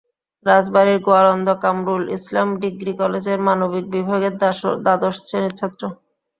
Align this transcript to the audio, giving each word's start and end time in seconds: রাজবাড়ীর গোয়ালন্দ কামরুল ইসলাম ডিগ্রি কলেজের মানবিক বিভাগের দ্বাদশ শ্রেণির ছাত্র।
রাজবাড়ীর 0.45 0.99
গোয়ালন্দ 1.05 1.47
কামরুল 1.63 2.03
ইসলাম 2.17 2.47
ডিগ্রি 2.63 2.91
কলেজের 3.01 3.39
মানবিক 3.47 3.85
বিভাগের 3.95 4.33
দ্বাদশ 4.83 5.15
শ্রেণির 5.25 5.57
ছাত্র। 5.59 5.83